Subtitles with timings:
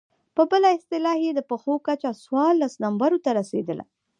[0.35, 3.85] په بله اصطلاح يې د پښو کچه څوارلس نمبرو ته رسېدله.